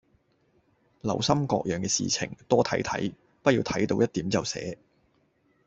[1.01, 3.13] 留心各樣嘅事情，多睇睇，
[3.43, 4.79] 不要睇到一點就寫